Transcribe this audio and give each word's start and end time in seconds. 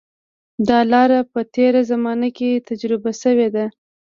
دا 0.69 0.79
لاره 0.91 1.19
په 1.33 1.39
تېره 1.55 1.81
زمانه 1.91 2.29
کې 2.37 2.63
تجربه 2.67 3.11
شوې 3.21 3.47
ده. 3.55 3.65